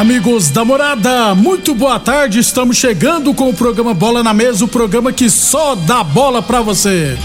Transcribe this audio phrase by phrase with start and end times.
[0.00, 2.38] Amigos da morada, muito boa tarde.
[2.38, 6.62] Estamos chegando com o programa Bola na Mesa o programa que só dá bola pra
[6.62, 7.18] você.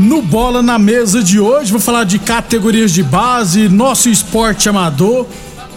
[0.00, 5.26] No Bola na Mesa de hoje, vou falar de categorias de base, nosso esporte amador.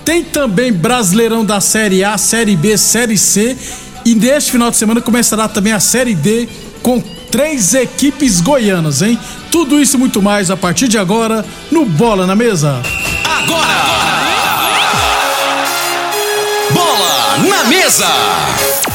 [0.06, 3.58] Tem também Brasileirão da Série A, Série B, Série C.
[4.06, 6.48] E neste final de semana começará também a Série D
[6.84, 9.18] com três equipes goianas, hein?
[9.52, 12.82] Tudo isso e muito mais a partir de agora no Bola na Mesa.
[13.48, 14.25] Bola na
[17.66, 18.08] mesa.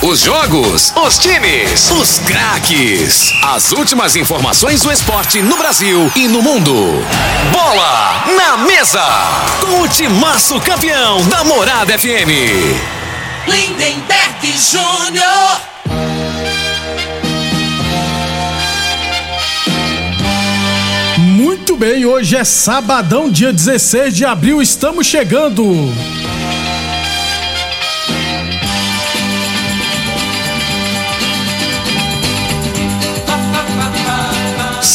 [0.02, 3.32] Os jogos, os times, os craques.
[3.42, 7.04] As últimas informações do esporte no Brasil e no mundo.
[7.52, 9.04] Bola na mesa.
[9.60, 12.30] Com o timaço campeão da Morada FM.
[13.46, 15.60] Lindenberg Júnior.
[21.18, 25.92] Muito bem, hoje é sabadão, dia 16 de abril, estamos chegando.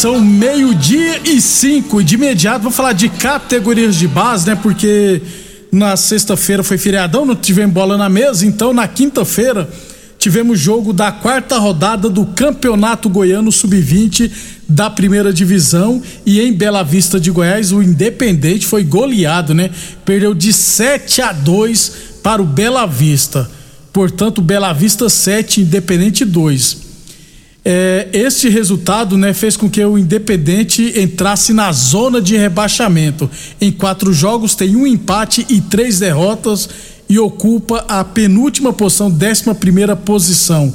[0.05, 2.03] São meio-dia e cinco.
[2.03, 4.53] De imediato vou falar de categorias de base, né?
[4.53, 5.19] Porque
[5.71, 8.45] na sexta-feira foi feriadão, não tivemos bola na mesa.
[8.45, 9.67] Então, na quinta-feira,
[10.19, 14.31] tivemos jogo da quarta rodada do Campeonato Goiano Sub-20
[14.69, 15.99] da primeira divisão.
[16.23, 19.71] E em Bela Vista de Goiás, o Independente foi goleado, né?
[20.05, 23.49] Perdeu de 7 a 2 para o Bela Vista.
[23.91, 26.84] Portanto, Bela Vista 7, Independente 2.
[27.67, 33.27] É, este resultado né, fez com que o Independente entrasse na zona de rebaixamento.
[33.59, 36.69] Em quatro jogos, tem um empate e três derrotas
[37.09, 40.71] e ocupa a penúltima posição, 11 primeira posição.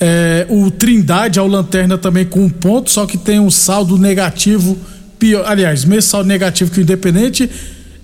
[0.00, 4.76] É, o Trindade, ao Lanterna, também com um ponto, só que tem um saldo negativo,
[5.18, 7.50] pior, aliás, mesmo saldo negativo que o Independente.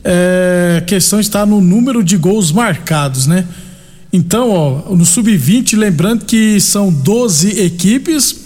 [0.05, 3.47] É, questão está no número de gols marcados, né?
[4.13, 8.37] Então, ó, no sub-20, lembrando que são 12 equipes,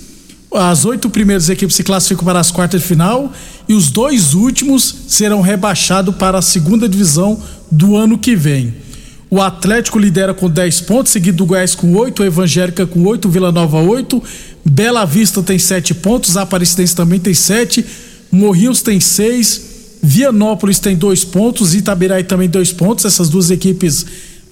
[0.54, 3.32] as oito primeiras equipes se classificam para as quartas de final
[3.69, 8.75] e os dois últimos serão rebaixados para a segunda divisão do ano que vem.
[9.28, 13.28] O Atlético lidera com 10 pontos, seguido do Goiás com 8, o Evangélica com 8,
[13.28, 14.22] Vila Nova 8,
[14.65, 17.84] Bela Vista tem 7 pontos, Aparecidense também tem 7,
[18.31, 19.62] Morrinhos tem 6,
[20.00, 23.04] Vianópolis tem 2 pontos, Itabiraí também 2 pontos.
[23.04, 24.06] Essas duas equipes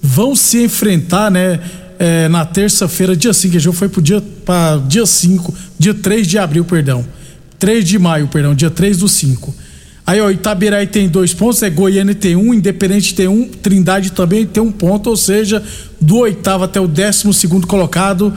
[0.05, 1.59] vão se enfrentar, né?
[1.99, 4.23] é, na terça-feira, dia 5, que jogo foi pro dia,
[4.87, 7.05] dia 5, dia 3 de abril, perdão.
[7.59, 9.55] 3 de maio, perdão, dia 3 do 5.
[10.07, 14.45] Aí, ó, Itabiraí tem dois pontos, é Goiânia tem um, Independente tem um, Trindade também
[14.45, 15.63] tem um ponto, ou seja,
[15.99, 18.35] do oitavo até o décimo segundo colocado,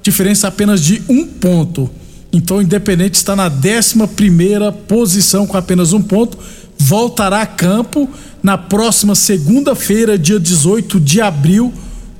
[0.00, 1.90] diferença apenas de um ponto.
[2.32, 6.38] Então, Independente está na décima primeira posição com apenas um ponto,
[6.78, 8.08] voltará a campo
[8.42, 11.72] na próxima segunda-feira, dia 18 de abril,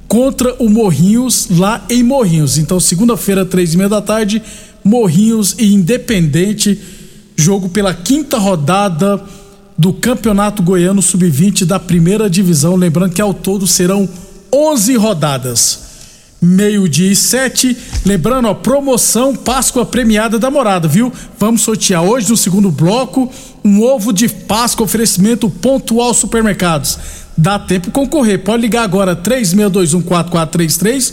[0.09, 2.59] contra o Morrinhos, lá em Morrinhos.
[2.59, 4.43] Então, segunda-feira, três e meia da tarde,
[4.83, 6.81] Morrinhos e Independente,
[7.37, 9.23] jogo pela quinta rodada
[9.77, 12.75] do Campeonato Goiano Sub-20 da primeira divisão.
[12.75, 14.09] Lembrando que ao todo serão
[14.53, 15.89] 11 rodadas.
[16.41, 17.77] Meio-dia e sete.
[18.07, 21.13] Lembrando, ó, promoção Páscoa premiada da morada, viu?
[21.39, 23.31] Vamos sortear hoje no segundo bloco
[23.69, 26.99] um ovo de Páscoa oferecimento pontual supermercados.
[27.37, 28.39] Dá tempo concorrer.
[28.43, 31.13] Pode ligar agora 36214433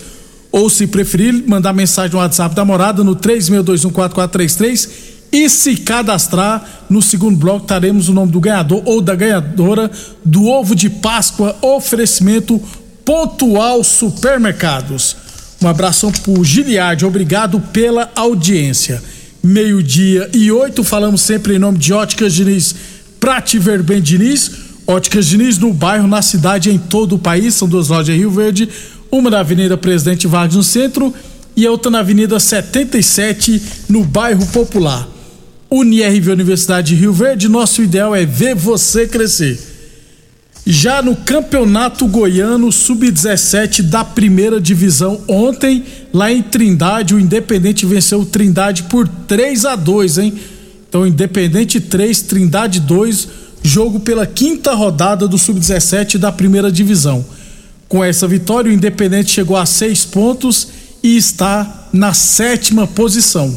[0.52, 4.90] ou se preferir, mandar mensagem no WhatsApp da morada no 36214433
[5.32, 6.86] e se cadastrar.
[6.90, 9.92] No segundo bloco teremos o nome do ganhador ou da ganhadora
[10.24, 12.62] do ovo de Páscoa oferecimento
[13.04, 15.18] Pontual Supermercados.
[15.62, 19.04] Um abração pro Giliard, obrigado pela audiência.
[19.46, 22.74] Meio-dia e oito, falamos sempre em nome de Óticas Diniz,
[23.20, 24.52] Prate Ver Bem Diniz,
[24.88, 28.32] Óticas Diniz no bairro, na cidade, em todo o país, são duas lojas em Rio
[28.32, 28.68] Verde,
[29.12, 31.14] uma na Avenida Presidente Vargas no centro
[31.56, 35.08] e a outra na Avenida 77, no bairro Popular.
[35.70, 39.75] UniRV Universidade de Rio Verde, nosso ideal é ver você crescer.
[40.68, 48.22] Já no Campeonato Goiano Sub-17 da primeira divisão, ontem, lá em Trindade, o Independente venceu
[48.22, 50.34] o Trindade por 3 a 2 hein?
[50.90, 53.28] Então, Independente 3, Trindade 2,
[53.62, 57.24] jogo pela quinta rodada do Sub-17 da primeira divisão.
[57.88, 60.70] Com essa vitória, o Independente chegou a seis pontos
[61.04, 63.56] e está na sétima posição.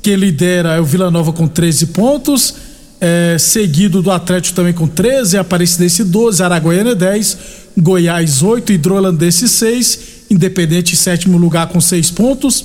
[0.00, 2.54] Quem lidera é o Vila Nova com 13 pontos,
[3.00, 7.38] é, seguido do Atlético também com 13, Aparecidense 12, Araguaiana 10,
[7.76, 12.64] Goiás 8, Hidrolandense 6, Independente sétimo lugar com 6 pontos.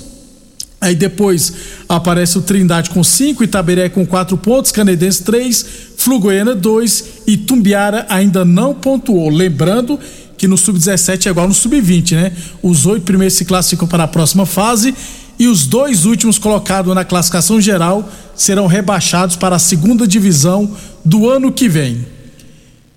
[0.80, 1.52] Aí depois
[1.86, 5.66] aparece o Trindade com 5, Itaberé com 4 pontos, Canedense 3,
[5.98, 9.28] Flugoiana 2 e Tumbiara ainda não pontuou.
[9.28, 10.00] Lembrando
[10.38, 12.32] que no sub-17 é igual no sub-20, né?
[12.62, 14.94] Os oito primeiros se classificam para a próxima fase
[15.40, 18.06] e os dois últimos colocados na classificação geral
[18.36, 20.70] serão rebaixados para a segunda divisão
[21.02, 22.04] do ano que vem.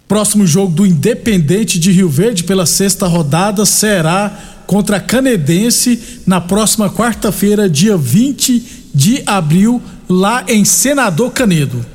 [0.10, 4.38] Próximo jogo do Independente de Rio Verde pela sexta rodada será
[4.68, 5.98] contra a Canedense
[6.28, 11.86] na próxima quarta-feira, dia 20 de abril, lá em Senador Canedo.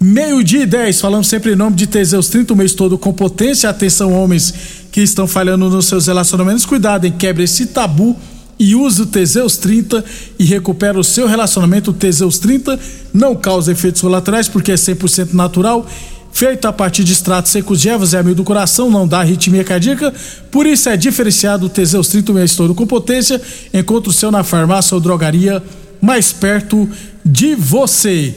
[0.00, 3.70] Meio-dia e 10, falamos sempre em nome de Teseus 30 o mês todo com potência.
[3.70, 4.52] Atenção, homens
[4.90, 6.66] que estão falhando nos seus relacionamentos.
[6.66, 8.16] Cuidado, em quebre esse tabu
[8.58, 10.04] e use o Teseus 30
[10.38, 11.90] e recupera o seu relacionamento.
[11.90, 12.78] O Teseus 30
[13.12, 15.86] não causa efeitos colaterais porque é 100% natural.
[16.32, 19.62] Feito a partir de extratos secos de ervas, é amigo do coração, não dá arritmia
[19.62, 20.14] cardíaca,
[20.50, 23.40] por isso é diferenciado o Teseus 30 o mês todo com potência.
[23.72, 25.62] Encontre o seu na farmácia ou drogaria
[26.00, 26.88] mais perto
[27.24, 28.34] de você.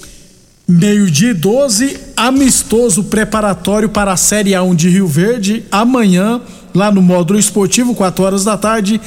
[0.66, 6.40] Meio-dia 12, amistoso preparatório para a Série A1 de Rio Verde, amanhã,
[6.74, 9.00] lá no módulo esportivo, 4 horas da tarde,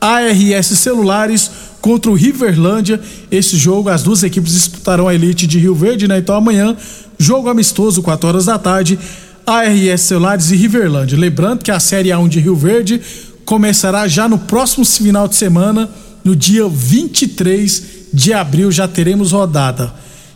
[0.00, 1.50] ARS Celulares
[1.80, 3.00] contra o Riverlândia.
[3.30, 6.18] Esse jogo, as duas equipes disputarão a elite de Rio Verde, né?
[6.18, 6.76] Então amanhã
[7.20, 8.98] Jogo amistoso, 4 horas da tarde,
[9.46, 11.18] ARS Celulares e Riverlândia.
[11.18, 12.98] Lembrando que a Série A1 de Rio Verde
[13.44, 15.86] começará já no próximo final de semana,
[16.24, 19.92] no dia 23 de abril, já teremos rodada.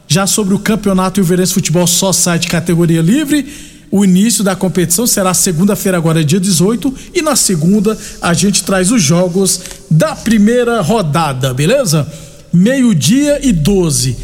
[0.07, 3.47] Já sobre o Campeonato Ilverense Futebol Só Site categoria livre,
[3.95, 8.91] o início da competição será segunda-feira, agora dia 18, e na segunda a gente traz
[8.91, 12.05] os jogos da primeira rodada, beleza?
[12.53, 14.17] Meio-dia e 12.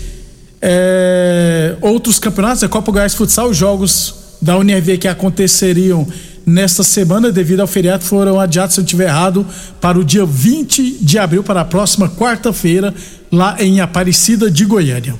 [0.60, 4.12] É, outros campeonatos, a Copa Goiás Futsal, jogos
[4.42, 6.04] da UNRV que aconteceriam
[6.44, 9.46] nesta semana, devido ao feriado, foram adiados, se eu estiver errado,
[9.80, 12.92] para o dia 20 de abril, para a próxima quarta-feira,
[13.30, 15.14] lá em Aparecida de Goiânia.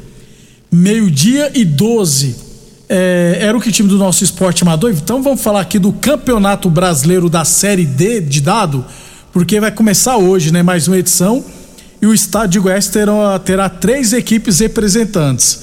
[0.72, 2.49] Meio-dia e 12.
[2.92, 4.90] É, era o que time do nosso esporte amador.
[4.90, 8.84] Então vamos falar aqui do Campeonato Brasileiro da Série D de dado,
[9.32, 10.60] porque vai começar hoje, né?
[10.60, 11.44] Mais uma edição
[12.02, 15.60] e o estado de Goiás terá, terá três equipes representantes.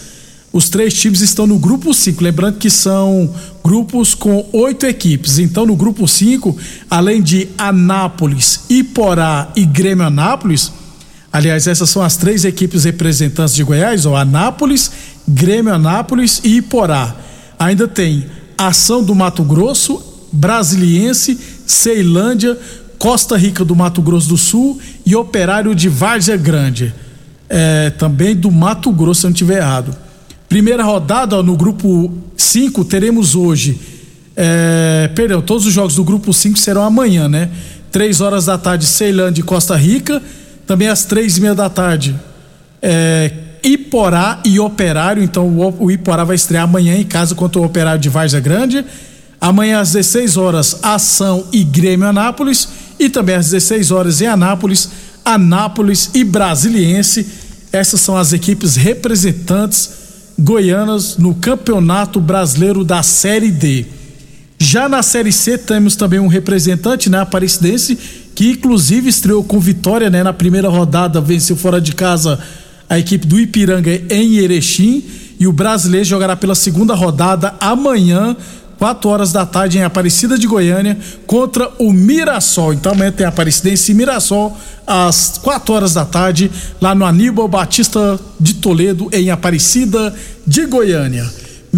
[0.54, 3.30] Os três times estão no grupo 5, lembrando que são
[3.62, 5.38] grupos com oito equipes.
[5.38, 6.56] Então, no grupo 5,
[6.90, 10.72] além de Anápolis, Iporá e Grêmio Anápolis,
[11.32, 14.92] aliás, essas são as três equipes representantes de Goiás, ó, Anápolis,
[15.28, 17.16] Grêmio Anápolis e Iporá.
[17.60, 18.26] Ainda tem
[18.58, 22.58] Ação do Mato Grosso, Brasiliense, Ceilândia,
[22.98, 26.94] Costa Rica do Mato Grosso do Sul e Operário de Várzea Grande.
[27.50, 29.96] É, também do Mato Grosso, se eu não estiver errado.
[30.50, 33.80] Primeira rodada ó, no grupo 5 teremos hoje.
[34.36, 37.50] É, perdão, todos os jogos do grupo 5 serão amanhã, né?
[37.92, 40.22] Três horas da tarde, Ceilândia e Costa Rica.
[40.68, 42.14] Também às três e meia da tarde,
[42.82, 43.32] é,
[43.64, 45.24] Iporá e Operário.
[45.24, 48.86] Então o, o, Iporá vai estrear amanhã em casa contra o Operário de Várzea Grande.
[49.40, 52.68] Amanhã às 16 horas, Ação e Grêmio Anápolis.
[53.00, 54.90] E também às 16 horas em Anápolis,
[55.24, 57.26] Anápolis e Brasiliense.
[57.72, 59.92] Essas são as equipes representantes
[60.38, 63.86] goianas no Campeonato Brasileiro da Série D.
[64.60, 67.98] Já na Série C temos também um representante, né, Aparecidense,
[68.38, 72.38] que inclusive estreou com vitória, né, na primeira rodada, venceu fora de casa
[72.88, 75.04] a equipe do Ipiranga em Erechim
[75.40, 78.38] e o brasileiro jogará pela segunda rodada amanhã
[78.78, 82.76] 4 horas da tarde em Aparecida de Goiânia contra o Mirassol.
[82.76, 88.20] Então amanhã tem Aparecidense e Mirassol às 4 horas da tarde lá no Aníbal Batista
[88.40, 90.14] de Toledo em Aparecida
[90.46, 91.28] de Goiânia.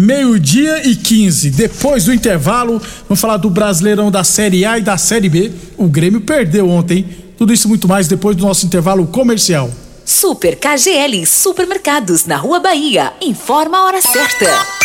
[0.00, 1.50] Meio-dia e 15.
[1.50, 5.52] Depois do intervalo, vamos falar do Brasileirão da Série A e da Série B.
[5.76, 7.04] O Grêmio perdeu ontem.
[7.36, 9.70] Tudo isso muito mais depois do nosso intervalo comercial.
[10.02, 13.12] Super KGL Supermercados na Rua Bahia.
[13.20, 14.79] Informa a hora certa.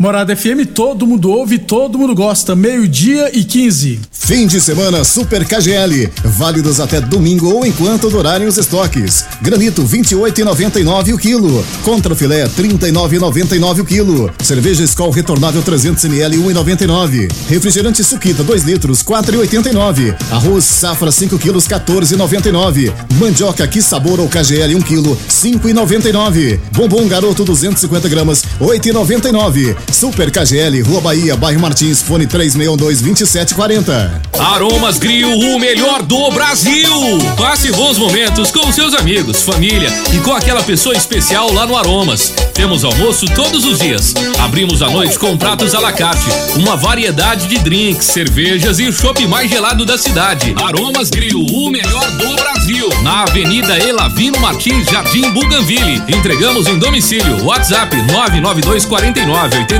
[0.00, 2.56] Morada FM, todo mundo ouve, todo mundo gosta.
[2.56, 4.00] Meio-dia e 15.
[4.10, 6.08] Fim de semana Super KGL.
[6.24, 9.26] Válidos até domingo ou enquanto durarem os estoques.
[9.42, 11.62] Granito 28,99 o quilo.
[11.82, 14.32] Contra filé 39,99 o quilo.
[14.42, 17.30] Cerveja Skol retornável 300 ml 1,99.
[17.50, 20.16] Refrigerante Suquita 2 litros 4,89.
[20.30, 22.90] Arroz Safra 5 quilos 14,99.
[23.18, 26.58] Mandioca que sabor ou KGL 1 quilo 5,99.
[26.72, 29.76] Bombom Garoto 250 gramas 8,99.
[29.92, 34.10] Super KGL, Rua Bahia, Bairro Martins, fone 3612-2740.
[34.38, 36.90] Aromas Grill, o melhor do Brasil.
[37.36, 42.32] Passe bons momentos com seus amigos, família e com aquela pessoa especial lá no Aromas.
[42.54, 44.14] Temos almoço todos os dias.
[44.38, 48.92] Abrimos à noite com pratos à la carte, uma variedade de drinks, cervejas e o
[48.92, 50.54] shopping mais gelado da cidade.
[50.62, 52.88] Aromas Grill, o melhor do Brasil.
[53.02, 56.02] Na Avenida Elavino Martins, Jardim Buganville.
[56.08, 57.44] Entregamos em domicílio.
[57.44, 59.79] WhatsApp 99249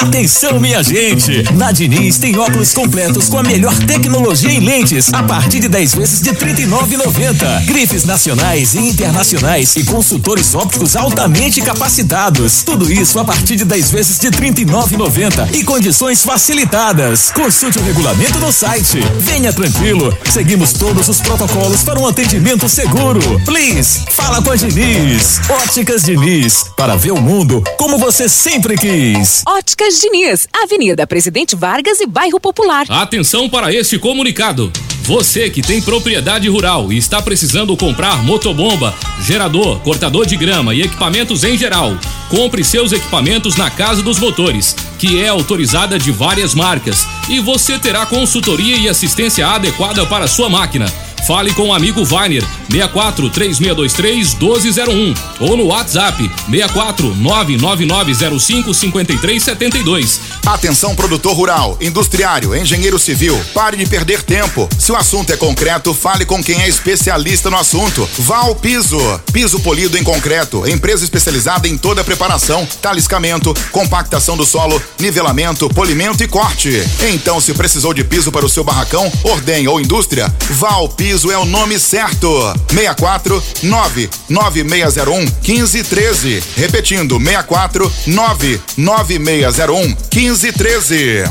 [0.00, 1.42] Atenção, minha gente!
[1.54, 5.94] Na Diniz tem óculos completos com a melhor tecnologia em lentes, a partir de 10
[5.94, 7.64] vezes de R$ 39,90.
[7.64, 12.62] Grifes nacionais e internacionais e consultores ópticos altamente capacitados.
[12.62, 17.30] Tudo isso a partir de 10 vezes de R$ 39,90 e condições facilitadas.
[17.30, 19.00] Consulte o regulamento no site.
[19.18, 23.40] Venha tranquilo, seguimos todos os protocolos para um atendimento seguro.
[23.46, 25.40] Please, fala com a Diniz.
[25.48, 29.42] Óticas Diniz, para ver o mundo como você sempre quis.
[29.46, 32.86] Óticas Diniz, Avenida Presidente Vargas e Bairro Popular.
[32.88, 34.72] Atenção para este comunicado.
[35.02, 40.82] Você que tem propriedade rural e está precisando comprar motobomba, gerador, cortador de grama e
[40.82, 41.96] equipamentos em geral,
[42.28, 47.78] compre seus equipamentos na Casa dos Motores, que é autorizada de várias marcas, e você
[47.78, 50.86] terá consultoria e assistência adequada para sua máquina.
[51.26, 60.20] Fale com o amigo Vainer 64 3623 1201 ou no WhatsApp 64 99905 5372.
[60.46, 64.68] Atenção produtor rural, industriário, engenheiro civil, pare de perder tempo.
[64.78, 68.08] Se o assunto é concreto, fale com quem é especialista no assunto.
[68.18, 68.98] Val Piso,
[69.32, 75.68] piso polido em concreto, empresa especializada em toda a preparação, taliscamento, compactação do solo, nivelamento,
[75.70, 76.70] polimento e corte.
[77.12, 81.38] Então, se precisou de piso para o seu barracão, ordem ou indústria, Val Piso é
[81.38, 82.28] o nome certo.
[82.70, 86.42] 64 99601 1513.
[86.56, 91.24] Repetindo, 64 99601 1513.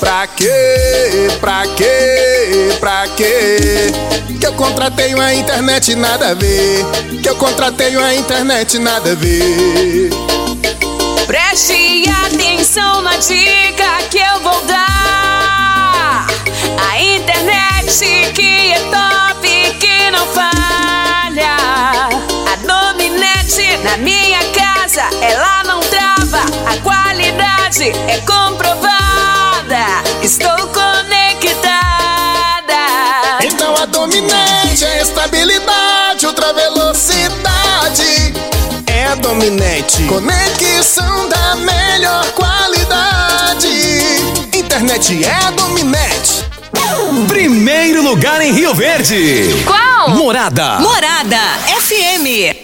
[0.00, 0.50] Pra quê?
[1.40, 2.76] Pra quê?
[2.80, 3.92] Pra quê?
[4.40, 6.84] Que eu contratei uma internet nada a ver.
[7.22, 10.10] Que eu contratei uma internet nada a ver.
[11.26, 14.02] Preste atenção na dica
[23.84, 26.40] na minha casa, ela não trava.
[26.66, 30.02] A qualidade é comprovada.
[30.22, 31.74] Estou conectada.
[33.42, 38.32] Então a dominante é estabilidade, ultra velocidade.
[38.86, 40.02] É a dominante.
[40.04, 43.68] Conexão da melhor qualidade.
[44.54, 46.42] Internet é a dominante.
[47.28, 49.62] Primeiro lugar em Rio Verde.
[49.66, 50.10] Qual?
[50.10, 50.80] Morada.
[50.80, 51.38] Morada
[51.80, 52.63] FM.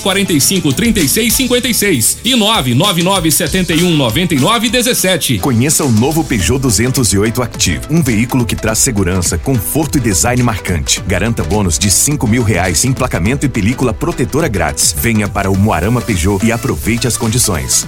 [0.00, 5.38] 45 36 56 e 999 71 99 17.
[5.38, 11.02] Conheça o novo Peugeot 208 Active, um veículo que traz segurança, conforto e design marcante.
[11.06, 14.94] Garanta bônus de 5 mil reais, emplacamento e película protetora grátis.
[14.96, 17.86] Venha para o Moarama Peugeot e aproveite as condições.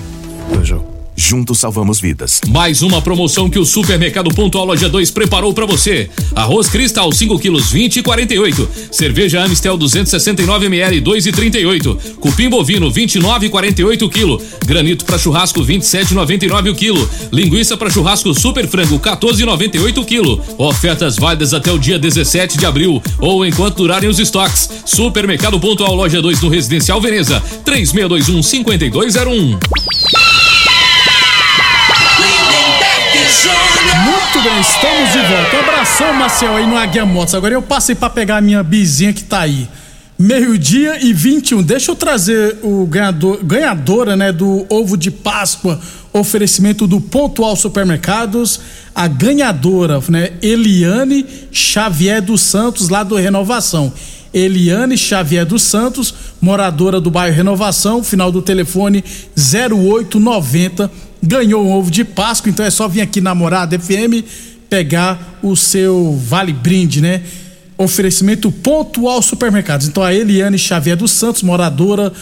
[0.51, 0.98] Peugeot.
[1.21, 2.41] Juntos salvamos vidas.
[2.49, 6.09] Mais uma promoção que o Supermercado Pontual Loja 2 preparou para você.
[6.33, 8.69] Arroz Cristal 5 quilos 20 e 48.
[8.93, 11.99] Cerveja Amistel 269 ml 2 e 38.
[12.21, 14.41] Cupim bovino 29 e 48 quilo.
[14.65, 17.11] Granito para churrasco 27,99 o quilo.
[17.33, 20.41] Linguiça para churrasco Super Frango 14,98 quilo.
[20.57, 24.71] Ofertas válidas até o dia 17 de abril ou enquanto durarem os estoques.
[24.85, 29.88] Supermercado Pontual Loja 2 no Residencial Veneza 3621 5201.
[34.61, 35.59] Estamos de volta.
[35.61, 37.35] Abração, Marcel, aí no Águia Motos.
[37.35, 39.69] Agora eu passei para pegar a minha bizinha que tá aí.
[40.19, 41.63] Meio-dia e 21.
[41.63, 45.81] Deixa eu trazer o ganhador, ganhadora, né, do ovo de Páscoa,
[46.13, 48.61] oferecimento do Pontual Supermercados,
[48.93, 53.93] a ganhadora, né, Eliane Xavier dos Santos, lá do Renovação.
[54.35, 59.05] Eliane Xavier dos Santos, moradora do bairro Renovação, final do telefone
[59.37, 60.91] 0890,
[61.23, 65.57] ganhou um ovo de Páscoa, então é só vir aqui na Morada FM pegar o
[65.57, 67.23] seu vale brinde, né?
[67.77, 69.87] Oferecimento pontual supermercados.
[69.87, 72.13] Então a Eliane Xavier dos Santos, moradora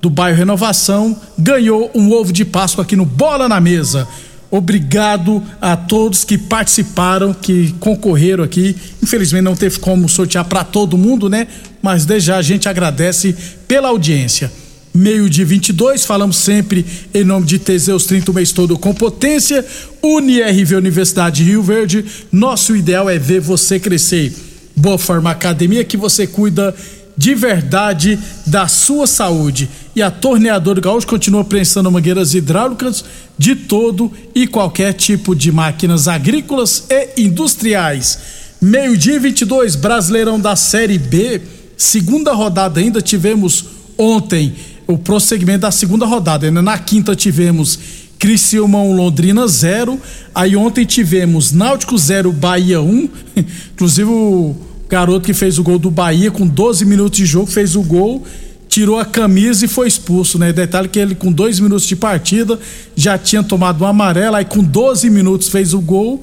[0.00, 4.06] do bairro Renovação, ganhou um ovo de Páscoa aqui no Bola na Mesa.
[4.50, 8.76] Obrigado a todos que participaram, que concorreram aqui.
[9.02, 11.48] Infelizmente não teve como sortear para todo mundo, né?
[11.82, 13.34] Mas desde já a gente agradece
[13.66, 14.50] pela audiência.
[14.96, 16.82] Meio de 22, falamos sempre
[17.12, 19.62] em nome de Teseus 30 o mês todo com potência.
[20.02, 22.02] UniRV Universidade Rio Verde.
[22.32, 24.34] Nosso ideal é ver você crescer.
[24.74, 26.74] Boa Forma Academia que você cuida
[27.14, 29.68] de verdade da sua saúde.
[29.94, 33.04] E a Torneadora Gaúcho continua prensando mangueiras hidráulicas
[33.36, 38.18] de todo e qualquer tipo de máquinas agrícolas e industriais.
[38.62, 41.42] Meio-dia 22, Brasileirão da Série B,
[41.76, 43.66] segunda rodada ainda tivemos
[43.98, 44.54] ontem
[44.86, 46.46] o prosseguimento da segunda rodada.
[46.46, 47.78] Ainda na quinta tivemos
[48.18, 50.00] Criciúma 1, Londrina 0.
[50.34, 53.08] Aí ontem tivemos Náutico 0, Bahia 1.
[53.74, 54.56] Inclusive o
[54.88, 58.24] garoto que fez o gol do Bahia com 12 minutos de jogo fez o gol
[58.68, 60.52] tirou a camisa e foi expulso, né?
[60.52, 62.58] Detalhe que ele, com dois minutos de partida,
[62.94, 66.22] já tinha tomado uma amarela, aí com 12 minutos fez o gol.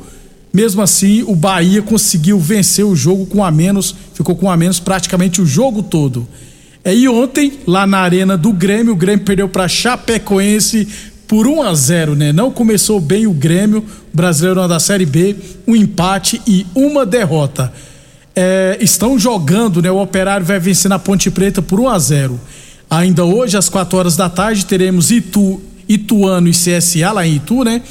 [0.54, 4.80] Mesmo assim, o Bahia conseguiu vencer o jogo com a menos, ficou com a menos
[4.80, 6.28] praticamente o jogo todo.
[6.84, 10.88] É, e ontem, lá na arena do Grêmio, o Grêmio perdeu para Chapecoense
[11.28, 12.34] por 1 a 0, né?
[12.34, 17.72] Não começou bem o Grêmio, brasileiro da Série B, um empate e uma derrota
[18.36, 19.92] é, estão jogando, né?
[19.92, 22.40] O Operário vai vencer na Ponte Preta por 1 a 0.
[22.90, 27.64] Ainda hoje, às 4 horas da tarde, teremos Itu, Ituano e CSA lá em Itu,
[27.64, 27.82] né?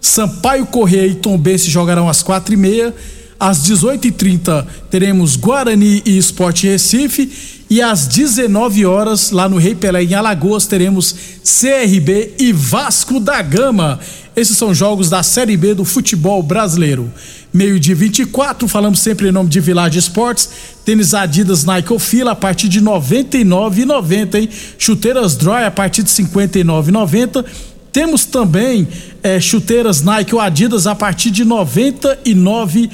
[0.00, 2.94] Sampaio Correia e Tombense jogarão às quatro e meia.
[3.38, 7.30] Às 18h30 teremos Guarani e Esporte Recife.
[7.70, 13.42] E às 19 horas, lá no Rei Pelé, em Alagoas, teremos CRB e Vasco da
[13.42, 14.00] Gama.
[14.34, 17.12] Esses são jogos da Série B do futebol brasileiro.
[17.52, 20.48] Meio-dia 24, falamos sempre em nome de Village Esportes.
[20.84, 24.48] Tênis Adidas Nike Ofila a partir de R$ 99,90, hein?
[24.78, 27.44] Chuteiras Droy a partir de R$ 59,90.
[27.92, 28.86] Temos também
[29.22, 32.90] é, chuteiras Nike ou Adidas a partir de R$ 99,90.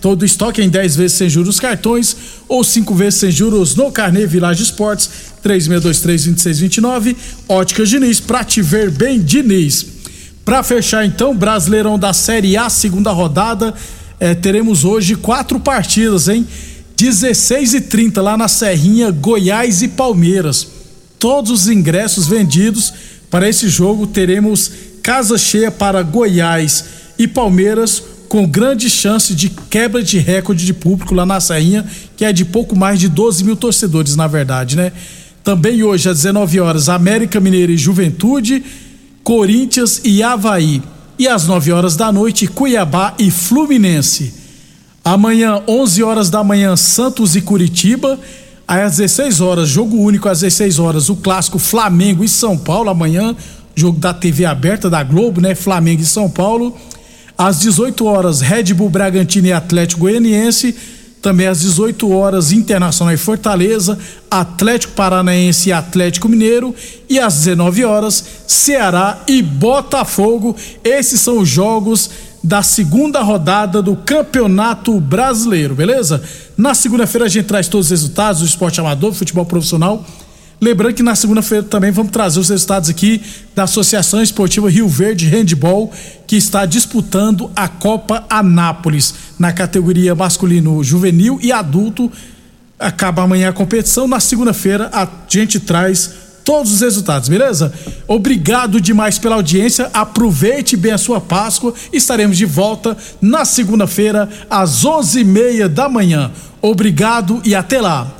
[0.00, 2.16] Todo estoque em 10 vezes sem juros cartões
[2.48, 5.08] ou 5 vezes sem juros no Carnê Village Esportes
[5.44, 7.14] 3623-2629.
[7.48, 9.86] Ótica Diniz, pra te ver bem, Diniz.
[10.44, 13.72] Para fechar então, Brasileirão da Série A, segunda rodada,
[14.18, 16.44] eh, teremos hoje quatro partidas, hein?
[16.96, 20.66] 16 e 30 lá na Serrinha, Goiás e Palmeiras.
[21.16, 22.92] Todos os ingressos vendidos
[23.30, 26.84] para esse jogo teremos casa cheia para Goiás
[27.16, 31.84] e Palmeiras com grande chance de quebra de recorde de público lá na Serrinha,
[32.16, 34.92] que é de pouco mais de 12 mil torcedores, na verdade, né?
[35.42, 38.62] Também hoje às 19 horas, América Mineira e Juventude
[39.24, 40.80] Corinthians e Havaí.
[41.18, 44.32] E às 9 horas da noite, Cuiabá e Fluminense.
[45.04, 48.16] Amanhã, 11 horas da manhã, Santos e Curitiba.
[48.66, 52.90] Aí às 16 horas, jogo único às 16 horas, o clássico Flamengo e São Paulo.
[52.90, 53.34] Amanhã,
[53.74, 55.56] jogo da TV aberta da Globo, né?
[55.56, 56.76] Flamengo e São Paulo.
[57.40, 60.76] Às 18 horas, Red Bull Bragantino e Atlético Goianiense.
[61.22, 63.98] Também às 18 horas, Internacional e Fortaleza,
[64.30, 66.74] Atlético Paranaense e Atlético Mineiro.
[67.08, 70.54] E às 19 horas, Ceará e Botafogo.
[70.84, 72.10] Esses são os jogos
[72.44, 76.22] da segunda rodada do Campeonato Brasileiro, beleza?
[76.58, 80.04] Na segunda-feira a gente traz todos os resultados do esporte amador, futebol profissional
[80.60, 83.22] Lembrando que na segunda-feira também vamos trazer os resultados aqui
[83.54, 85.90] da Associação Esportiva Rio Verde Handball,
[86.26, 92.12] que está disputando a Copa Anápolis na categoria masculino juvenil e adulto.
[92.78, 96.10] Acaba amanhã a competição, na segunda-feira a gente traz
[96.44, 97.72] todos os resultados, beleza?
[98.06, 99.90] Obrigado demais pela audiência.
[99.94, 101.72] Aproveite bem a sua Páscoa.
[101.90, 106.30] Estaremos de volta na segunda-feira às onze e meia da manhã.
[106.60, 108.19] Obrigado e até lá.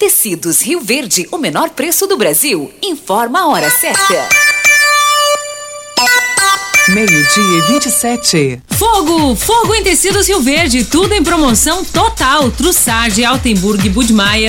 [0.00, 2.72] Tecidos Rio Verde, o menor preço do Brasil.
[2.82, 4.26] Informa a hora certa.
[6.88, 8.62] Meio-dia e 27.
[8.70, 9.36] Fogo!
[9.36, 12.50] Fogo em tecidos Rio Verde, tudo em promoção total.
[12.50, 14.38] Trussardi, Altenburg, Budmeier.